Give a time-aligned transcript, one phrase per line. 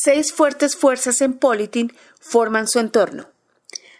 [0.00, 3.30] Seis fuertes fuerzas en Politin forman su entorno.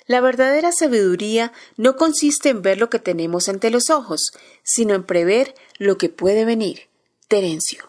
[0.06, 4.30] La verdadera sabiduría no consiste en ver lo que tenemos ante los ojos,
[4.62, 6.82] sino en prever lo que puede venir.
[7.26, 7.82] Terencio.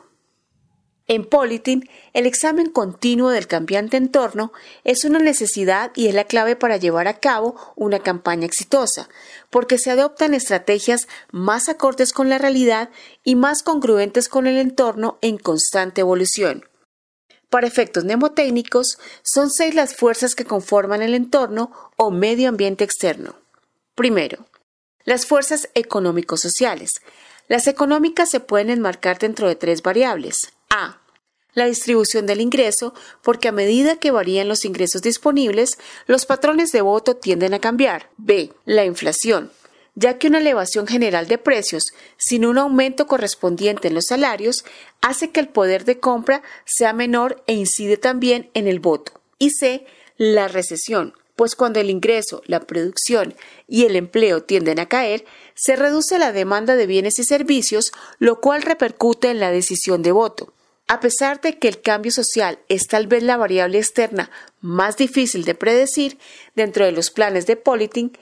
[1.06, 4.54] En Politin, el examen continuo del cambiante entorno
[4.84, 9.07] es una necesidad y es la clave para llevar a cabo una campaña exitosa,
[9.52, 12.89] porque se adoptan estrategias más acordes con la realidad
[13.23, 16.69] y más congruentes con el entorno en constante evolución.
[17.50, 23.35] Para efectos mnemotécnicos, son seis las fuerzas que conforman el entorno o medio ambiente externo.
[23.95, 24.45] Primero,
[25.03, 27.02] las fuerzas económico-sociales.
[27.48, 30.35] Las económicas se pueden enmarcar dentro de tres variables.
[30.70, 30.99] A.
[31.54, 32.93] La distribución del ingreso,
[33.23, 38.12] porque a medida que varían los ingresos disponibles, los patrones de voto tienden a cambiar.
[38.18, 38.54] B.
[38.66, 39.52] La inflación,
[39.99, 44.63] ya que una elevación general de precios sin un aumento correspondiente en los salarios
[45.02, 49.20] hace que el poder de compra sea menor e incide también en el voto.
[49.40, 49.85] Y C.
[50.16, 53.35] La recesión, pues cuando el ingreso, la producción
[53.68, 58.40] y el empleo tienden a caer, se reduce la demanda de bienes y servicios, lo
[58.40, 60.54] cual repercute en la decisión de voto.
[60.87, 64.31] A pesar de que el cambio social es tal vez la variable externa
[64.62, 66.18] más difícil de predecir
[66.56, 68.18] dentro de los planes de Politing,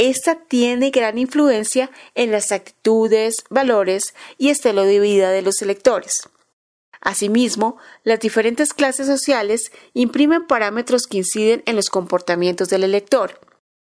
[0.00, 6.30] esta tiene gran influencia en las actitudes, valores y estilo de vida de los electores.
[7.02, 13.40] Asimismo, las diferentes clases sociales imprimen parámetros que inciden en los comportamientos del elector.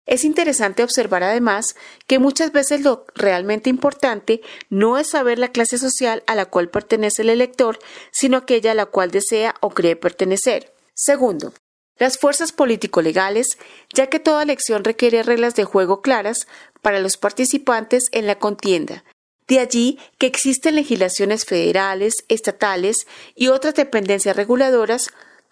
[0.05, 5.77] Es interesante observar además que muchas veces lo realmente importante no es saber la clase
[5.77, 7.79] social a la cual pertenece el elector,
[8.11, 10.73] sino aquella a la cual desea o cree pertenecer.
[10.93, 11.53] Segundo,
[11.97, 13.57] las fuerzas político-legales,
[13.93, 16.47] ya que toda elección requiere reglas de juego claras
[16.81, 19.03] para los participantes en la contienda.
[19.47, 25.11] De allí que existen legislaciones federales, estatales y otras dependencias reguladoras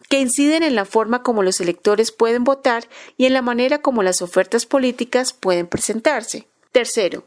[0.10, 4.04] que inciden en la forma como los electores pueden votar y en la manera como
[4.04, 6.48] las ofertas políticas pueden presentarse.
[6.72, 7.26] Tercero,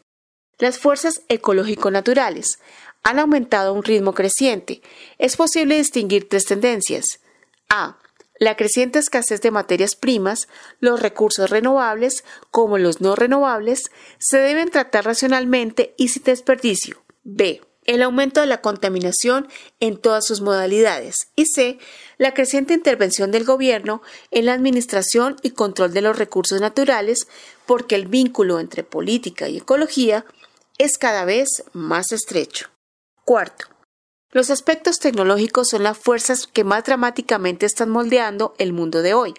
[0.59, 2.59] las fuerzas ecológico-naturales
[3.03, 4.83] han aumentado a un ritmo creciente.
[5.19, 7.21] Es posible distinguir tres tendencias.
[7.69, 7.99] A.
[8.39, 10.49] La creciente escasez de materias primas,
[10.81, 17.05] los recursos renovables, como los no renovables, se deben tratar racionalmente y sin desperdicio.
[17.23, 19.49] B el aumento de la contaminación
[19.81, 21.79] en todas sus modalidades y C,
[22.19, 27.27] la creciente intervención del gobierno en la administración y control de los recursos naturales
[27.67, 30.25] porque el vínculo entre política y ecología
[30.79, 32.69] es cada vez más estrecho.
[33.25, 33.67] Cuarto,
[34.35, 39.33] los aspectos tecnológicos son las fuerzas que más dramáticamente están moldeando el mundo de hoy.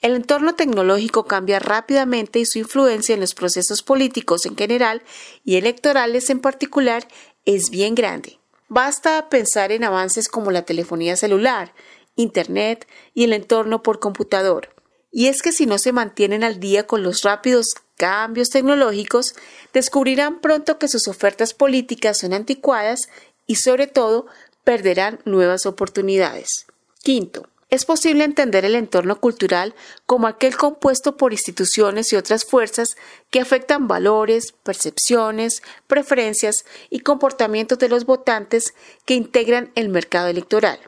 [0.00, 5.02] El entorno tecnológico cambia rápidamente y su influencia en los procesos políticos en general
[5.44, 7.08] y electorales en particular
[7.44, 8.38] es bien grande.
[8.68, 11.74] Basta pensar en avances como la telefonía celular,
[12.14, 14.68] Internet y el entorno por computador.
[15.10, 19.34] Y es que si no se mantienen al día con los rápidos cambios tecnológicos,
[19.74, 23.10] descubrirán pronto que sus ofertas políticas son anticuadas
[23.50, 24.26] y sobre todo
[24.62, 26.66] perderán nuevas oportunidades.
[27.02, 29.74] Quinto, es posible entender el entorno cultural
[30.06, 32.96] como aquel compuesto por instituciones y otras fuerzas
[33.28, 38.72] que afectan valores, percepciones, preferencias y comportamientos de los votantes
[39.04, 40.78] que integran el mercado electoral.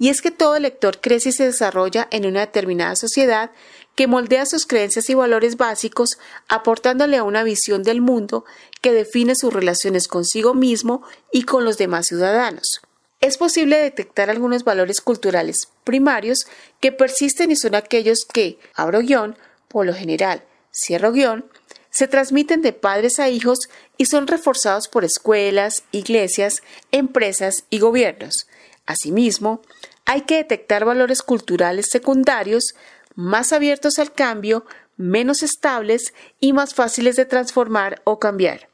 [0.00, 3.52] Y es que todo elector crece y se desarrolla en una determinada sociedad
[3.98, 8.44] que moldea sus creencias y valores básicos, aportándole a una visión del mundo
[8.80, 12.80] que define sus relaciones consigo mismo y con los demás ciudadanos.
[13.20, 16.46] Es posible detectar algunos valores culturales primarios
[16.78, 19.36] que persisten y son aquellos que, abro guion,
[19.66, 21.50] por lo general, cierro guion,
[21.90, 28.46] se transmiten de padres a hijos y son reforzados por escuelas, iglesias, empresas y gobiernos.
[28.86, 29.60] Asimismo,
[30.04, 32.76] hay que detectar valores culturales secundarios
[33.18, 34.64] más abiertos al cambio,
[34.96, 38.68] menos estables y más fáciles de transformar o cambiar.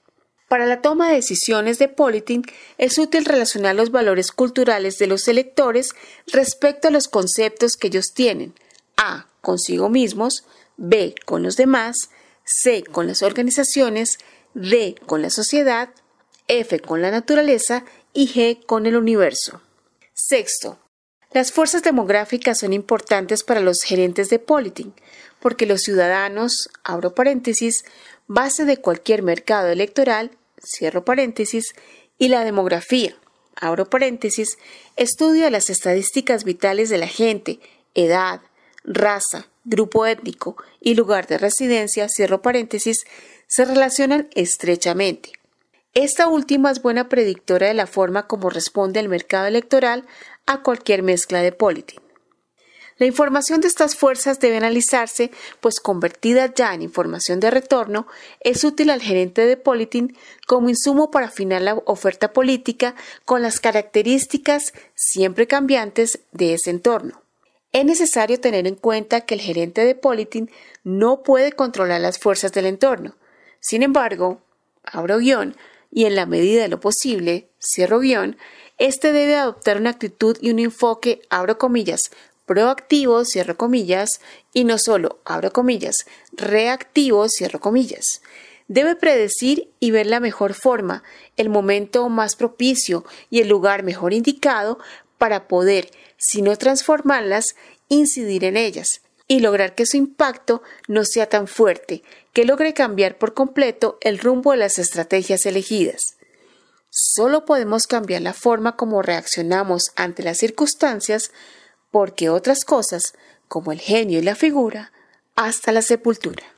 [0.48, 2.42] Para la toma de decisiones de Politin
[2.76, 5.94] es útil relacionar los valores culturales de los electores
[6.26, 8.52] respecto a los conceptos que ellos tienen.
[8.98, 9.28] A.
[9.40, 10.44] Consigo mismos.
[10.76, 11.14] B.
[11.24, 12.10] Con los demás.
[12.44, 12.84] C.
[12.84, 14.18] Con las organizaciones.
[14.52, 14.96] D.
[15.06, 15.88] Con la sociedad.
[16.48, 16.80] F.
[16.80, 17.86] Con la naturaleza.
[18.12, 18.66] Y G.
[18.66, 19.62] Con el universo.
[20.12, 20.83] Sexto.
[21.34, 24.94] Las fuerzas demográficas son importantes para los gerentes de Politin,
[25.40, 26.70] porque los ciudadanos,
[27.16, 27.84] paréntesis,
[28.28, 30.30] base de cualquier mercado electoral,
[30.64, 31.74] cierro paréntesis,
[32.18, 33.16] y la demografía,
[33.56, 34.58] abro paréntesis,
[34.94, 37.58] estudio de las estadísticas vitales de la gente,
[37.94, 38.40] edad,
[38.84, 42.98] raza, grupo étnico y lugar de residencia, cierro paréntesis,
[43.48, 45.32] se relacionan estrechamente.
[45.94, 50.04] Esta última es buena predictora de la forma como responde el mercado electoral
[50.44, 52.00] a cualquier mezcla de politín.
[52.96, 55.30] La información de estas fuerzas debe analizarse,
[55.60, 58.08] pues convertida ya en información de retorno,
[58.40, 60.16] es útil al gerente de Politin
[60.48, 67.22] como insumo para afinar la oferta política con las características siempre cambiantes de ese entorno.
[67.72, 70.50] Es necesario tener en cuenta que el gerente de Politin
[70.82, 73.16] no puede controlar las fuerzas del entorno.
[73.60, 74.40] Sin embargo,
[74.84, 75.56] abro guion,
[75.94, 78.36] y en la medida de lo posible, cierro guion,
[78.78, 82.10] este debe adoptar una actitud y un enfoque, abro comillas,
[82.46, 84.20] proactivo, cierro comillas,
[84.52, 85.94] y no solo, abro comillas,
[86.32, 88.22] reactivo, cierro comillas.
[88.66, 91.04] Debe predecir y ver la mejor forma,
[91.36, 94.80] el momento más propicio y el lugar mejor indicado
[95.16, 97.54] para poder, si no transformarlas,
[97.88, 103.18] incidir en ellas y lograr que su impacto no sea tan fuerte, que logre cambiar
[103.18, 106.16] por completo el rumbo de las estrategias elegidas.
[106.90, 111.32] Solo podemos cambiar la forma como reaccionamos ante las circunstancias
[111.90, 113.14] porque otras cosas,
[113.48, 114.92] como el genio y la figura,
[115.34, 116.53] hasta la sepultura.